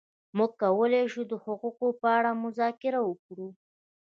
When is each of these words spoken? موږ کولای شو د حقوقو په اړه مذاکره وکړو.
موږ 0.37 0.51
کولای 0.61 1.03
شو 1.13 1.21
د 1.31 1.33
حقوقو 1.43 1.87
په 2.01 2.07
اړه 2.17 2.31
مذاکره 2.45 2.99
وکړو. 3.03 3.47